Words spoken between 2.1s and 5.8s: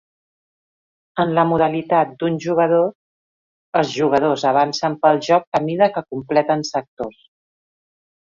d'un jugador, els jugadors avancen pel joc a